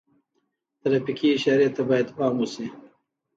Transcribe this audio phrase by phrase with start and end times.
[0.81, 2.67] ترافیکي اشارې ته باید پام وشي.